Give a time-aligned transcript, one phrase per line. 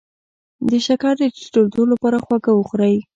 [0.69, 2.95] د شکر د ټیټیدو لپاره خواږه وخورئ